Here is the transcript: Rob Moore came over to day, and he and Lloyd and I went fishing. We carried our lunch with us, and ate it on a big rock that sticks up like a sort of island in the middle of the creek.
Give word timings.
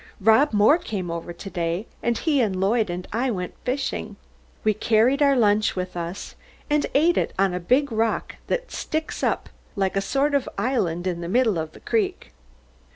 Rob 0.19 0.51
Moore 0.51 0.79
came 0.79 1.11
over 1.11 1.31
to 1.31 1.49
day, 1.51 1.85
and 2.01 2.17
he 2.17 2.41
and 2.41 2.59
Lloyd 2.59 2.89
and 2.89 3.07
I 3.13 3.29
went 3.29 3.53
fishing. 3.63 4.15
We 4.63 4.73
carried 4.73 5.21
our 5.21 5.35
lunch 5.35 5.75
with 5.75 5.95
us, 5.95 6.33
and 6.71 6.87
ate 6.95 7.17
it 7.17 7.33
on 7.37 7.53
a 7.53 7.59
big 7.59 7.91
rock 7.91 8.37
that 8.47 8.71
sticks 8.71 9.21
up 9.21 9.49
like 9.75 9.95
a 9.95 10.01
sort 10.01 10.33
of 10.33 10.49
island 10.57 11.05
in 11.05 11.21
the 11.21 11.29
middle 11.29 11.59
of 11.59 11.73
the 11.73 11.79
creek. 11.79 12.31